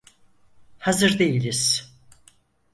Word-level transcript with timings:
Hazır 0.79 1.19
değiliz. 1.19 1.91